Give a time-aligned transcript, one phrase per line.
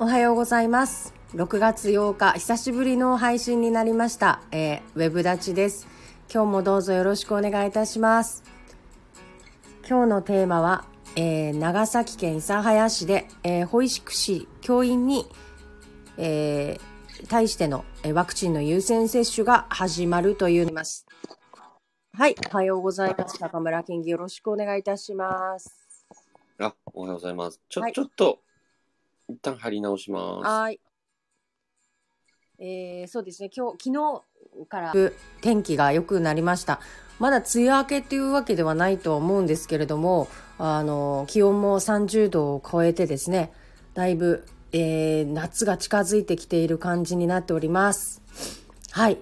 [0.00, 1.12] おはようございます。
[1.34, 5.88] 6月8日久しぶりの配信になりました、えー、ウェブ立ちです。
[6.32, 8.44] 今日もどうぞよろしくお願いいたします。
[9.88, 10.84] 今日のテーマは、
[11.16, 15.26] えー、長崎県諫早市で、えー、保育士教員に、
[16.16, 17.84] えー、対しての
[18.14, 21.06] ワクチンの優先接種が始まるというます。
[22.12, 23.42] はいおはようございます。
[23.42, 26.06] 中村県議よろしくお願いいたします。
[26.60, 27.60] あ、おはようございます。
[27.68, 28.38] ちょ、はい、ちょっと、
[29.28, 30.48] 一旦貼り直します。
[30.48, 30.80] はい。
[32.58, 34.24] えー、そうですね、今日、昨
[34.62, 34.92] 日から
[35.40, 36.80] 天気が良くなりました。
[37.18, 40.28] まだ梅雨明けっていうわけではないと思うんですけれども、
[40.58, 43.52] あの、気温も30度を超えてですね、
[43.94, 48.22] だいぶ、えー、夏が近づいてきている感じになっております。
[48.90, 49.18] はい。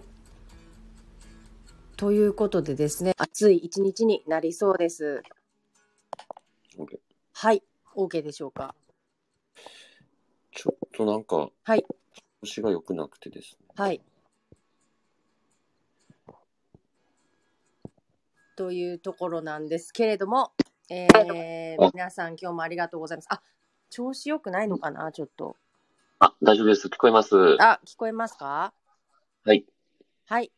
[1.96, 5.22] ということでですね、暑い一日になりそうです。
[7.32, 7.62] はい、
[7.94, 8.74] OK でしょうか。
[10.56, 11.84] ちょっとなんか、はい。
[12.42, 13.66] 調子が良くなくてですね。
[13.76, 14.00] はい。
[18.56, 20.52] というところなんですけれども、
[20.88, 23.26] えー、皆さん今日もありがとうございます。
[23.30, 23.42] あ、
[23.90, 25.12] 調子良くないのかな？
[25.12, 25.58] ちょっと。
[26.20, 26.88] あ、大丈夫です。
[26.88, 27.36] 聞こえます？
[27.60, 28.72] あ、聞こえますか？
[29.44, 29.66] はい。
[30.24, 30.50] はい。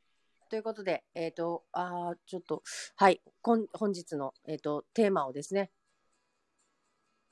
[0.49, 2.63] ということで、えっ、ー、と、あちょっと、
[2.95, 5.73] はい、本日の、えーとテーマをですね、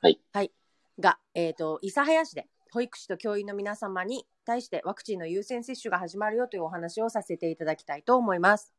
[0.00, 0.20] はい。
[0.32, 0.50] はい。
[0.98, 8.74] が、えっ、ー、と、諫早市で保育士と教員の皆様に対してワクチンの優先接種が始まるよというお話をさせていただきたいと思います。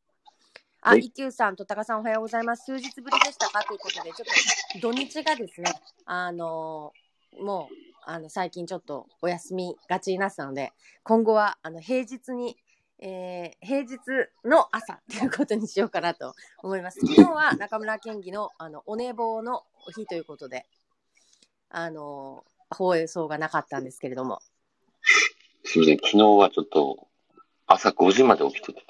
[0.82, 2.66] あ、一休さん、とたかさんおはようございます。
[2.66, 4.26] 数日ぶりでしたかということで、ちょっ
[4.74, 5.72] と土日がですね、
[6.04, 7.74] あのー、もう、
[8.06, 12.56] あの、最近ちょっとお休みがちになったので、今後は、あの、平日に、
[13.00, 13.98] えー、平日
[14.44, 17.00] の朝ということにしようかなと思います。
[17.00, 19.64] 昨日は中村県議の、あの、お寝坊の
[19.96, 20.66] 日ということで、
[21.68, 24.40] あの、放送がなかったんですけれども。
[25.64, 27.08] すみません、昨日はちょっと
[27.66, 28.82] 朝5時まで起きてて。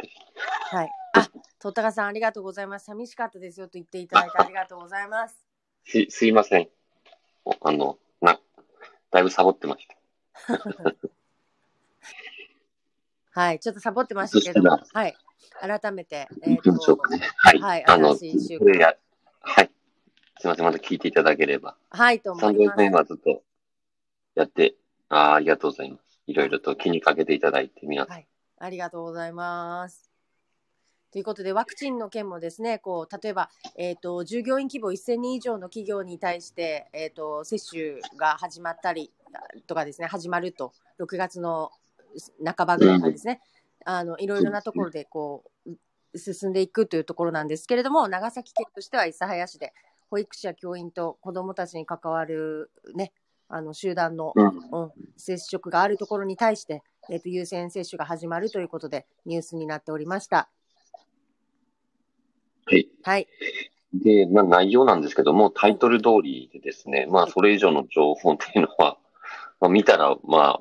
[0.70, 0.90] はい。
[1.14, 1.28] あ、
[1.58, 2.86] とったかさんありがとうございます。
[2.86, 5.36] 寂しかったですよと言っていただいてありがとうございます。
[5.84, 6.68] す、すいません。
[7.60, 8.38] あの、な、
[9.10, 9.96] だいぶサボってました。
[13.32, 15.16] はい、ちょっとサボってましたけども、はい。
[15.60, 16.72] 改めて、えーと、
[17.08, 17.60] ね、はい。
[17.60, 18.18] はい、あの、はい。
[18.18, 18.38] すみ
[20.44, 21.76] ません、また聞いていただければ。
[21.90, 22.80] はい、と思います。
[22.80, 23.42] 3はずっと
[24.38, 24.76] やって、
[25.08, 26.20] あありがとうございます。
[26.28, 28.14] いろいろと気にかけていただいて、皆さん。
[28.14, 28.28] はい、
[28.58, 30.12] ありがとうございます。
[31.10, 39.10] ということで、ワクチンの件もですね、こう例えば、えーと、従業員規模1000人以上の企業に対して、えーと、接種が始まったり
[39.66, 41.72] とかですね、始まると、6月の
[42.44, 43.40] 半ばぐらいからですね、
[43.86, 49.72] うん、あのいろいろなところでこう進んでいくというところなんですけれども、長崎県としては諫早市で
[50.10, 53.12] 保育士や教員と子どもたちに関わる、ね、
[53.48, 60.50] あの集団の、うん、接触があるところに対して、えーと、優先接種が始まるということでニュースになっておりました。
[62.66, 62.88] はい。
[63.02, 63.26] はい。
[63.94, 68.98] で、まあ、内容なんですけども、タイトル通りでですね、まあ、それ以上の情報っていうのは、
[69.60, 70.60] まあ、見たら、ま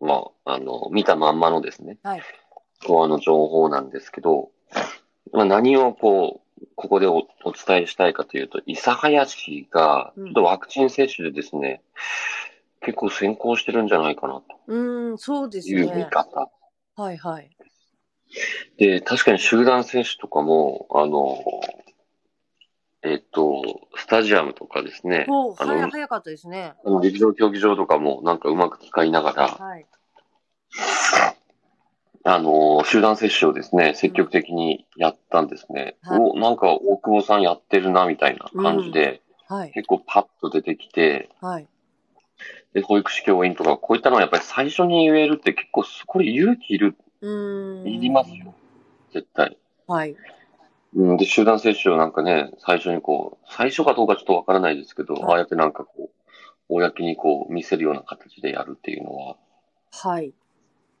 [0.00, 2.22] まあ、あの、見たまんまのですね、はい。
[2.86, 4.50] こう、あの、情報なんですけど、
[5.32, 11.82] まあ、何をこう、ここでおお伝えしたいかというと、諫早市が、ちょっとワクチン接種でですね、
[12.82, 14.44] うん、結構先行してるんじゃないかなと。
[14.66, 15.80] うん、そうですね。
[15.80, 16.50] いう見方。
[16.96, 17.50] はいはい。
[18.76, 21.38] で、確かに集団接種とかも、あの、
[23.02, 23.62] えっと、
[23.96, 25.26] スタジアムとかですね。
[25.28, 26.74] あの早かったですね。
[26.84, 29.86] あの陸上競技場とかもなんかうまく使いながら、はい、
[32.30, 35.96] あの、集団接種をですね、積極的にやったんですね。
[36.02, 41.66] はい、お、なんか大久保さんやってるな、みたいな感じで、うんはい、結構パッと出てきて、はい、
[42.74, 48.54] で、保育士教員とか、こういったのはやっぱり最初に言えるって結構、これ勇気いる、いりますよ。
[49.14, 49.56] 絶対。
[49.86, 50.14] はい。
[50.94, 56.10] うん、で、集団接種をなんかね、最初にこう、最初かどうかちょっとわからないですけど、はい、ああやってなんかこう、
[56.68, 59.36] 公にこう見せるような形でやるっていうのは、
[59.90, 60.34] はい。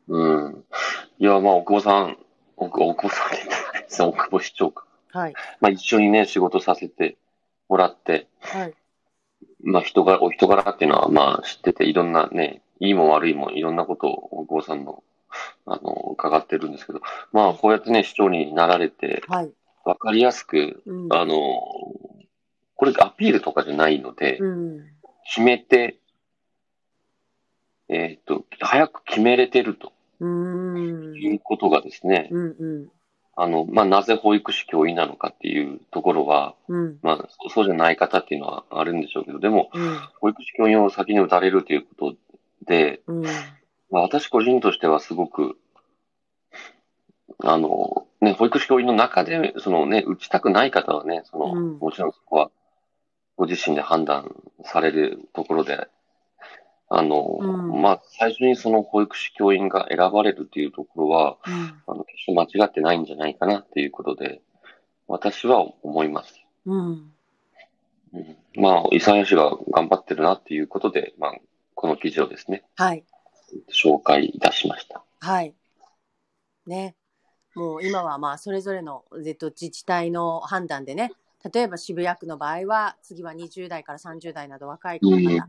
[0.08, 0.64] うん。
[1.20, 2.16] いや、まあ、大久保さん、
[2.56, 4.84] 大久保さんって言ったです大久保市長か。
[5.10, 5.34] はい。
[5.60, 7.16] まあ、一緒にね、仕事させて
[7.68, 8.74] もらって、はい。
[9.62, 15.02] まあ、人が、お人柄っていうのは、まあ、知ってて、いろんなね、いいも悪いも、いろんなことを大久保さんの、
[15.66, 17.00] あの、伺ってるんですけど、
[17.32, 19.50] まあ、こうやってね、市長になられて、はい。
[19.84, 21.34] わかりやすく、うん、あの、
[22.76, 24.86] これアピールとかじゃないので、うん、
[25.24, 25.98] 決めて、
[27.88, 29.92] えっ、ー、と、早く決めれてると。
[30.24, 32.88] いうことがですね、うんうん、
[33.40, 42.16] あの、まあ、なぜ保育士教員なのかっていうところは、うん、まあ、そうじゃない方っていうのはあるんでしょうけど、でも、うん、保育士教員を先に打たれるということ
[42.66, 43.22] で、うん。
[43.90, 45.56] まあ、私個人としてはすごく、
[47.44, 51.78] あの、ね、保育士教員の中で、そのね、打ちたくない方はね、その、うん。
[51.78, 52.50] もちろんそこは、
[53.36, 54.34] ご自身で判断
[54.64, 55.86] されるところで、
[56.90, 61.82] あの、うんまあ、最初にその保育士教員が選ばれるっていうところは、うん。
[61.86, 64.40] あの、決して間違ってないんじゃないかなっていうことで、
[65.06, 66.40] 私は思います。
[66.66, 67.12] うん。
[68.14, 71.34] うん、まあ、伊佐谷氏が頑張ってるなっていうことで、まあ、
[71.74, 73.04] この記事をですね、はい。
[73.70, 75.04] 紹介いたしました。
[75.20, 75.54] はい。
[76.66, 76.96] ね。
[77.54, 81.10] もう今はまあそれぞれの、えっと、自治体の判断でね、
[81.52, 85.48] 例えば渋谷区の場合は、次は20代から30代など若い方々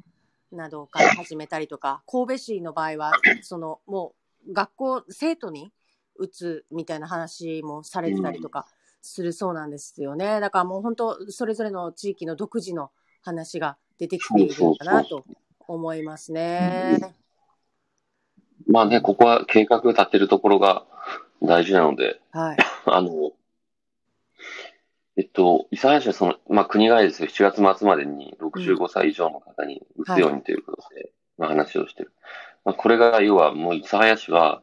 [0.51, 3.11] などから始めたりとか、神戸市の場合は、
[3.41, 4.13] そのも
[4.47, 5.71] う学校、生徒に
[6.15, 8.67] 打つみたいな話もされてたりとか
[9.01, 10.39] するそうなんですよね。
[10.39, 12.91] だからもう本当、それぞれの地域の独自の
[13.21, 15.25] 話が出てきているんだなと
[15.59, 17.15] 思いますね。
[18.67, 20.85] まあね、ここは計画立てるところが
[21.41, 22.57] 大事なので、はい。
[22.85, 23.31] あの、
[25.19, 32.13] えっと、伊佐谷市はその、まあ国がですよ、7月末までに65歳以上の方に打つようにということで、まあ話をしてる。
[32.63, 34.61] まあこれが、要はもう伊佐谷市は、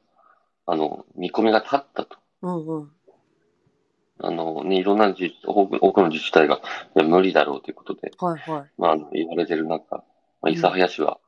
[0.65, 2.17] あの、見込みが立ったと。
[2.41, 2.91] うんうん。
[4.19, 6.63] あのね、いろんな自多く多くの自治体が、
[6.97, 8.71] いや無理だろうということで、はいはい。
[8.79, 9.97] まあ、あの言われてる中、
[10.41, 11.19] まあ、諫早市は、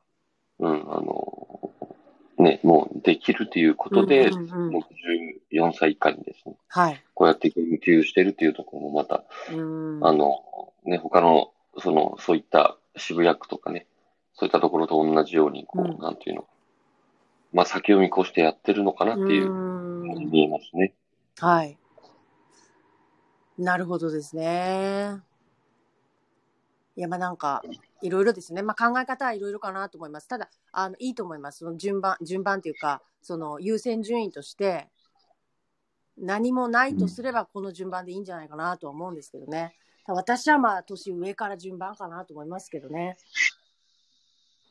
[0.57, 1.71] うん、あの、
[2.39, 4.83] ね、もうできるということで、うんうんうん
[5.51, 7.03] 64歳以下にですね、はい。
[7.13, 9.99] こうやって研究してるっていうところもまた、うん。
[10.05, 10.43] あの、
[10.85, 13.87] ね、他の、その、そういった渋谷区とかね、
[14.33, 16.47] そういったところと同じように、こう、うんなんていうの、
[17.51, 20.93] まあ、先を見越してやってるのかなっていうう見えますね。
[21.39, 21.77] はい。
[23.57, 25.17] なるほどですね。
[26.95, 27.61] いや、まあなんか、
[28.01, 28.61] いろいろですね。
[28.61, 30.27] まあ考え方はいろいろかなと思います。
[30.27, 31.59] ただ、あの、いいと思います。
[31.59, 34.89] その順番、順番というか、その優先順位として、
[36.19, 39.75] 何もないとすればこの順番でいいんじゃないかなとは思うんですけどね。
[40.07, 43.17] 私はまあ年上から順番かなと思いますけどね。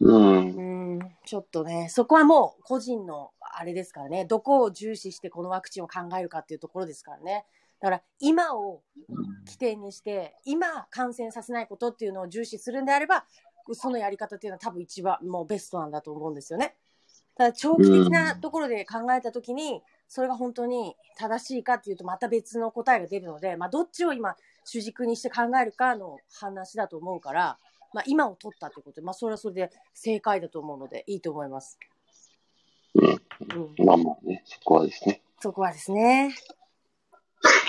[0.01, 0.69] うんう。
[0.97, 7.45] ん、ちょっとね、そこはもう個人のあれですからね、どこを重視してこのワクチンを考えるかっていうところですからね。
[7.81, 8.83] だから今を
[9.47, 13.25] 起点にして、今感染させないことっていうのを重視するんであれば、
[13.73, 16.77] そのやり方っていうのは多分一番もうベストなんだと思うんですよね。
[17.39, 27.59] ただ長期的なところで考えたときに、それが本当に正しいかっていうとまた別の答えが出るので、まあどっちを今主軸にして考えるかの話だと思うから、
[27.95, 31.79] まあ今を取ったってことで、まあそれはそれで正解だと思うのでいいと思います。
[32.97, 35.23] うんうん、まあまあね、そこはですね。
[35.41, 36.35] そこはですね。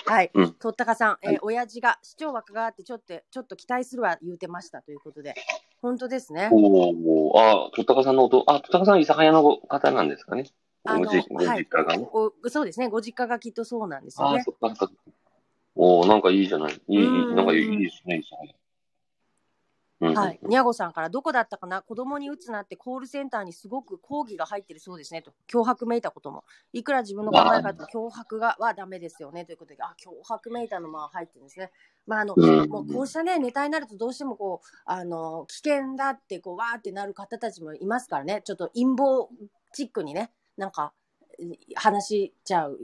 [0.07, 0.31] はい。
[0.33, 5.36] うんとったかさん、えーはい親父が市長枠があってちょっと、ちょっと期待するわ言うてましたということで。
[5.81, 6.49] 本当ですね。
[6.51, 10.45] おお、あ、とったかさんのおと、あ、たかさん、諫早の方なんですかね。
[10.83, 11.23] あのご実
[11.65, 12.07] 家がね。
[12.11, 12.87] おそうですね。
[12.87, 14.43] ご実家がきっとそうなんですよああ、ね。
[14.43, 14.93] そっかそっか。
[15.75, 16.73] おお、なんかいいじゃない。
[16.73, 18.55] いい、いいうんなんかいいいいですね、諫早。
[20.01, 20.13] うん。
[20.13, 20.40] はい。
[20.44, 21.81] にゃごさんから、どこだったかな？
[21.81, 25.34] 子供に打つなってコールセンターにすごく抗議が入ってるそうですねと。
[25.51, 26.46] 脅迫めいたことも。
[26.72, 31.72] いくら自分の考え方脅迫がはダメですよねということで、あ、脅迫めいたのも入ってるんですね。
[32.08, 38.41] まあ、あの、うんもうこうしたね、ネタになるとどうしてもこう、あの、危険だって、こう、わーってなる方たちもいますからね。
[38.44, 39.27] ちょっと陰謀
[39.74, 40.94] チックにね、なんか、
[41.75, 42.79] 話しちゃう、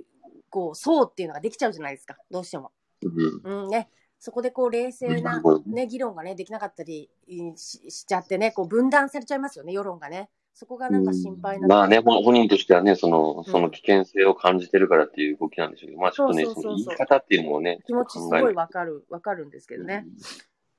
[0.49, 2.17] こう、そうっていうのができちゃうじゃないですか。
[2.29, 2.71] どうしても。
[3.01, 3.63] うん。
[3.63, 3.89] うんね。
[4.25, 7.11] そこでこう冷静な、ね、議論がね、できなかったり
[7.55, 10.31] ししちゃってね、こう分断されちゃいますよね、世論がね。
[10.55, 20.07] そこがなんか心配なまあね、ほ本人としてはね、その、うんその危険性を感じてるからっていう動きなんでしょうけど、まあちょっとね、その言い方っていうのもね、気持ちすごいわかる、わかるんですけどね。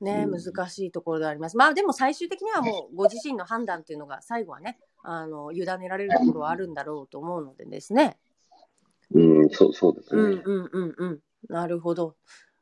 [0.01, 1.57] ね、うん難しいところであります。
[1.57, 8.17] まあでも最終的にはもうご自身の判断っていうのが最後はね、あの、委ねられるところはあるんだろうと思うのでですね。
[9.15, 9.43] うん。
[9.43, 10.21] うん、そう、そうですね。
[10.21, 11.21] うんうんうんうん。
[11.49, 12.17] なるほど。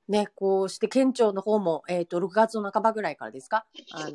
[0.08, 3.66] ね、こうして県庁の方も、えっ、と、6月の半ばぐらいからですか？
[3.92, 4.14] あの、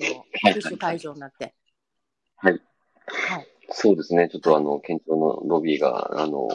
[0.53, 1.55] 接種会場になって。
[2.37, 2.61] はい。
[3.07, 3.47] はい。
[3.71, 4.29] そうですね。
[4.29, 6.47] ちょっとあの、県庁のロビーが、あの、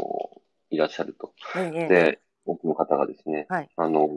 [0.71, 1.33] いらっしゃると。
[1.57, 4.09] ええええで、多くの方がですね、はいあの、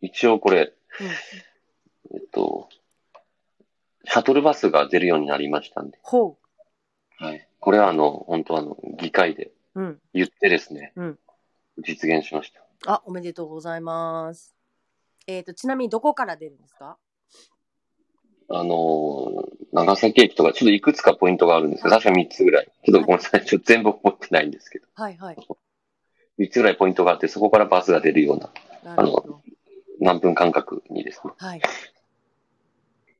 [0.00, 2.68] 一応これ、うんえっと、
[4.04, 6.38] シャトルバスが出るようになりましたんで、ほ
[7.18, 7.48] はい。
[7.60, 9.52] これはあの、本当あの、議会で。
[10.14, 11.18] 言ってですね、うん
[11.78, 12.92] 実現しました。
[12.92, 14.54] あ、おめでとうございます。
[15.26, 16.96] えっ、と、ちなみにどこから出るんですか？
[18.48, 22.66] あの、長崎駅とか、ちょっといくつかポイントがあるんですけど、確か3つぐらい。
[22.84, 23.44] ちょっとごめんなさい。
[23.46, 25.36] ちょっと全部覚えてないんですけど、はいはい。
[26.38, 28.50] 3つぐらいポイントがあって、そこからバスが出るような、
[28.96, 29.40] なるほど。
[30.00, 31.62] 何分間隔にですね、はい。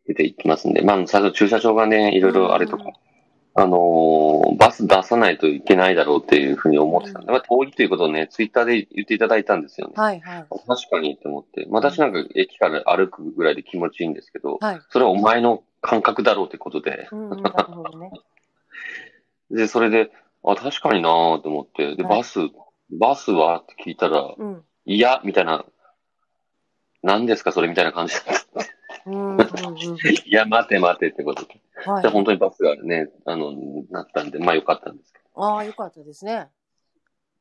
[0.06, 2.84] 出ていきますんで、まあ、最初駐車場がね、いろいろあれとか、
[3.54, 9.94] あのーバス出さないといけないだろうっていうふうに思ってたんで、まあ、遠いということをね、ツイッターで言っていただいたんですよね。
[9.96, 10.46] はいはい。
[10.66, 11.66] 確かにって思って。
[11.70, 14.80] まあ私なんか駅から歩くぐらいで気持ちいいんですけど、はい。
[14.90, 17.08] それはお前の感覚だろうってことで。
[17.10, 18.10] うんうん、なるほどね。
[19.50, 20.10] で、それで、
[20.44, 22.40] あ、確かになーって思って、で、はいバス、
[22.90, 24.64] バスはって聞いたら、うん。
[24.84, 25.64] いや、みたいな、
[27.02, 29.10] 何ですかそれみたいな感じだった。
[29.10, 29.46] うんうんうん。
[30.24, 31.60] いや、待て待てってことで。
[31.84, 32.08] はいで、。
[32.08, 33.52] 本当にバスがね、あの、
[33.90, 36.50] なったんで、まあよかったんですけああ、よかったですね。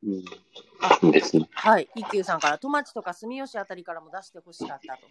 [0.03, 0.11] ど。
[0.11, 1.07] うん。
[1.07, 1.47] いいですね。
[1.51, 1.89] はい。
[1.95, 5.07] 一休さんから、トマチとか住吉あたりからも出してほしかったと。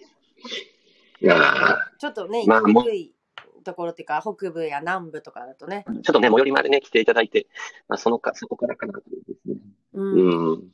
[1.22, 3.14] いやーちょっとね、まあ行きにくい
[3.62, 5.84] ところっていうか、北部や南部とかだとね。
[5.86, 7.46] ちょっとね、最寄りまでね、来ていただいて、
[7.88, 9.56] まあそのか、そこからかなというですね。
[9.92, 10.52] うん。
[10.52, 10.70] うん。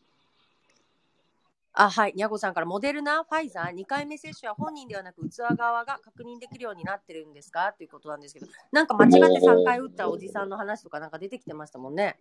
[1.79, 2.15] あ、はい。
[2.17, 7.69] にゃごさんから、モデルナ、ファイザー、2回目接種は本人ではなく、器側が確認できるようになってるんですか？
[7.69, 12.19] っていうことなんですけど、なんか間違って3回打ったおじさんの話とかなんか出てきてましたもんね。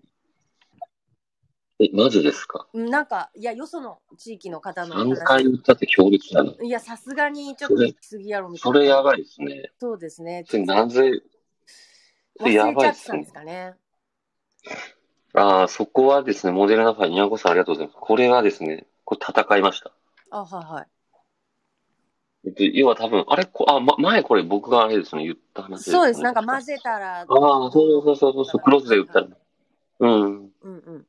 [1.80, 2.68] え、マジですか？
[2.74, 6.52] うんなんか、いや、よその地域の方の3回打ったって強烈だな。
[6.62, 8.80] いや、さすがにちょっと行き過ぎやろみたいそな。
[8.82, 9.72] れやばいですね。
[9.80, 10.44] そうですね。
[10.48, 11.22] それなぜ、
[12.38, 13.74] そ忘れれやばいですかね。
[15.34, 17.98] ああ、そこはですね、モデルナファイ、にゃんこさんありがとうございます。
[18.00, 19.92] これはですね、これ戦いました。
[20.32, 20.88] あ、はいはい。
[22.48, 25.94] えっと、要は多分、あれこ、あ、ま、前これ僕があれですね、言った話です、ね。
[25.94, 26.22] そうです。
[26.22, 27.22] なんか混ぜたら。
[27.22, 27.26] ああ、
[27.72, 29.28] そうそうそうそうそう、クロスで打ったら。
[30.00, 30.12] うん。
[30.12, 31.06] うんうん。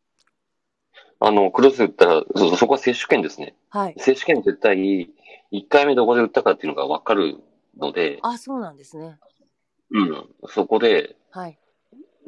[1.19, 3.55] あの、クロスで打ったら、そうそうそこは接種券ですね。
[3.71, 3.95] はい。
[3.99, 4.79] 接種券絶対、
[5.51, 7.39] 1回目どこで打ったかっていうのがわかる
[7.79, 9.19] ので、あ、そうなんですね。
[9.91, 10.27] うん。
[10.49, 11.59] そこで、はい。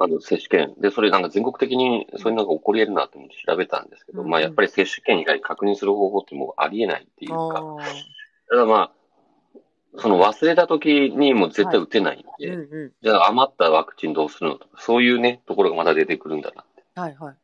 [0.01, 0.75] あの、接種券。
[0.81, 7.63] で、それなんか全国的にそういうのが起こり得るなと思って調べたんですけど、うんうんまあやっぱり接種券以外確認する方法ってもうありえないっていうか、
[8.51, 8.93] ただまあ、
[9.97, 16.83] その忘れた時にもう絶対打てないんで、うんうじゃあ余ったワクチンどうするのとか、そういうね、ところがまた出てくるんだなって。
[17.01, 17.03] ん。
[17.03, 17.37] はいはい。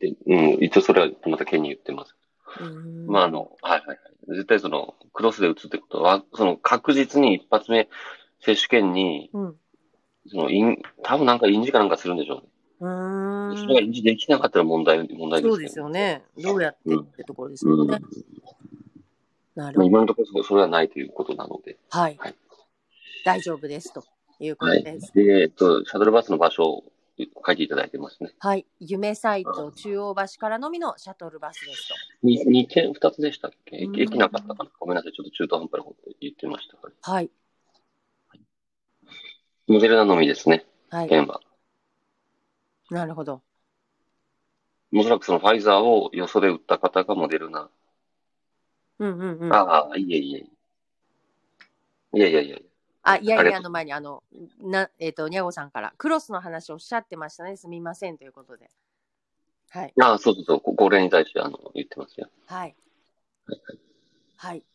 [0.00, 2.14] でうん、一応それはまた県に言ってます。
[2.60, 3.98] うーんまああの、はいはいはい。
[4.28, 7.88] 絶対その、クロスで打つってことは、その確実に一発目、
[8.40, 9.56] 接種券に、うん。
[10.28, 12.42] その、印、多分なんか印字かなんかするんでしょうね。
[12.78, 16.24] うーんそれが印字できなかったら問題、問題ですけどそうですよね。
[16.36, 17.78] どうやってってところですうん。
[17.78, 18.00] よね。
[19.54, 19.78] なるほど。
[19.78, 21.78] まあ今のところそれはないということなので。
[21.90, 22.34] はいはい。
[23.24, 24.04] 大丈夫ですと
[24.40, 24.84] いうこはい。
[24.84, 25.12] とです。
[25.14, 26.84] で、えっと、シャトルバスの場所を
[27.46, 28.34] 書いていただいてますね。
[28.40, 28.66] はい。
[28.78, 31.94] 夢サイト中央橋からのみのシャトルバスですと。
[32.22, 33.78] に2点、2つでしたっけ？
[33.78, 34.70] うん駅なかったかな？
[34.78, 35.12] ごめんなさい。
[35.12, 36.92] ちょっと中途半端なこと言ってましたから。
[37.00, 37.30] はい。
[39.68, 40.64] モデルナのみですね。
[40.90, 41.08] はい。
[41.08, 41.40] 県は。
[42.90, 43.42] なるほど。
[44.94, 47.68] おそらくそのファイザーをよそで打った方がモデルナ。
[48.98, 49.52] うんうんうん。
[49.52, 50.46] ああ、いえいえ。
[52.14, 52.58] いやいやいや。
[53.02, 54.22] あ、いやいやの前に、あの、
[54.60, 57.56] な、えっ、と、にゃごさんから、クロスの話をおっしゃってましたね。
[57.56, 58.70] すみませんということで。
[59.70, 59.92] はい。
[60.00, 60.60] ああ、そうそうそう。
[60.60, 62.28] ここれに対してあの言ってますよ。
[62.46, 62.76] はい。
[63.46, 63.85] はい。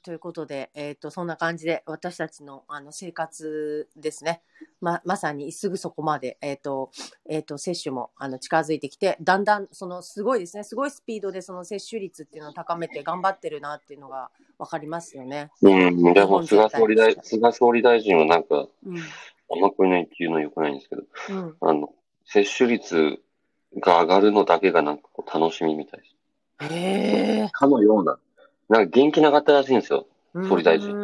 [0.03, 4.41] ということで、えっ、と、そんな感じで、私たちの、あの、生活ですね。
[4.79, 6.91] ま、まさにすぐそこまで、えっ、と、
[7.29, 10.63] えっ、と、接種も、あの、近づいてきて、だんだん、その、すごいですね。
[10.63, 15.51] すごいスピードで、その接種率っていうのを高めて頑張ってるなっていうのがわかりますよね。
[15.61, 16.13] うん。
[16.13, 18.97] でも、菅総理大、菅総理大臣はなんか、うん。
[19.53, 21.55] あんまこういっていうのは良くないんですけど、うん。
[21.59, 21.93] あの、
[22.25, 23.19] 接種率
[23.79, 26.73] が上がるのだけがなんかこう楽しみみたいです。
[26.73, 27.49] へえ。
[27.51, 28.17] かのような。
[28.71, 30.07] なんか元気なかったらしいんですよ、
[30.47, 30.95] 総理大臣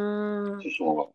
[0.62, 1.08] 首相は。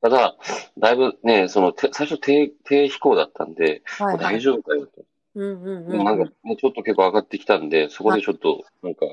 [0.00, 0.36] ただ、
[0.78, 5.04] だいぶね、その、て最初低、低飛行だったんで、はいはい大丈夫かよと。
[5.34, 6.04] うんうんうん。
[6.04, 9.04] なんかね、ちょっと結構上がってきたんで、そこでちょっと、なんか、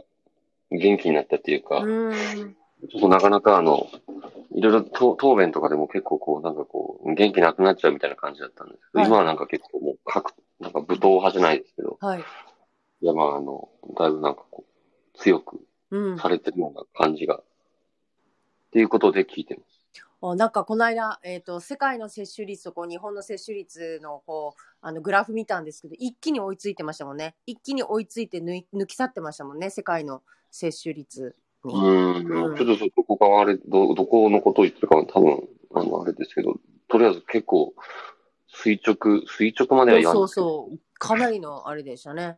[0.71, 2.55] 元気になったっていうか、うーん。
[2.89, 3.87] ちょっとなかなかあの、
[4.53, 12.21] いろいろ答答弁とかでも結構こう、なんかこう、元気なくなっちゃうみたいな感じだったんですけど、はい今はなんか結構もう、各、なんか武闘派じゃないですけど、はい。
[13.01, 15.64] いやまああの、だいぶなんかこう、強くうん。
[16.17, 17.43] されてるような感じが、っ
[18.71, 19.85] ていうことで聞いてます。
[20.21, 27.35] あなんかこの間、えっ、と、世界の接種率とこう日本の接種率のこう、あのグラフ見たんですけど、一気に追いついてましたもんね。
[27.45, 31.73] 一気に追いついて抜い抜き去ってましたもんね、世界の接種率に。
[31.73, 37.73] うーん、ちょっとどこかはあれ、ど、どこのことを言ってるかは多分、あの、あれですけど、とりあえず結構、
[38.47, 40.79] 垂直、垂直までは言わないそうそう。
[40.97, 42.37] かなりのあれでしたね。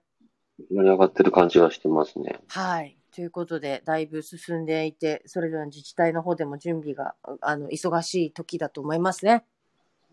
[0.72, 2.40] 盛り上がってる感じがしてますね。
[2.48, 2.97] はい。
[3.18, 9.44] ということで、だいぶ進んでいて、それぞれの自治体の方でも準備が、あの、忙しい時だと思いますね。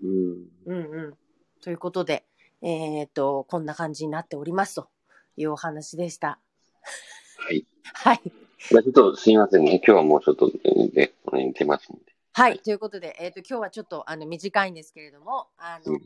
[0.02, 0.49] うん。
[0.64, 1.14] うんうん。
[1.62, 2.25] ということで、
[2.62, 4.88] えっ、と、こんな感じになっておりますと
[5.37, 6.38] いうお話でした。
[7.37, 7.66] はい。
[7.92, 8.23] はい。
[8.23, 9.82] ちょっとすいませんね。
[9.87, 11.12] 今日はもうちょっと、で、ね
[11.52, 12.00] 出ますんで。
[12.32, 12.58] はい。
[12.61, 16.00] ということで、えっ、と、今日はちょっと、あの、短いんですけれども、あの、うん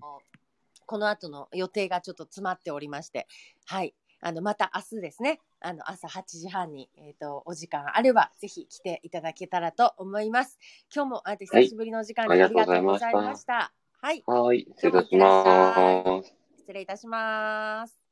[0.87, 3.29] この後の予定がちょっと詰まっておりまして、
[3.67, 3.95] はい。
[4.21, 10.59] あの、また明日ですね、あの、朝8時半に、えっ、と、お時間あれば、ぜひ来ていただけたらと思います。
[10.95, 13.73] 今日も、あ久しぶりのお時間はいでありがとうございありがとうございまました。
[14.01, 14.25] はい。
[14.27, 16.35] はい、失礼いたします。
[16.59, 18.08] 失礼いたします。